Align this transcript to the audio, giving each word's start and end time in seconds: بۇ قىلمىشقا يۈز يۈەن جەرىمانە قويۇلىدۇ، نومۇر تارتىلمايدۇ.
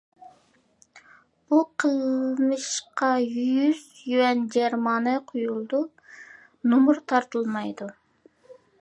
بۇ 1.51 1.59
قىلمىشقا 1.83 3.11
يۈز 3.25 3.85
يۈەن 4.15 4.43
جەرىمانە 4.57 5.17
قويۇلىدۇ، 5.31 5.85
نومۇر 6.73 7.07
تارتىلمايدۇ. 7.13 7.97